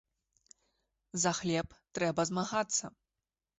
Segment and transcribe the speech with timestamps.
[1.25, 2.85] За хлеб трэба змагацца!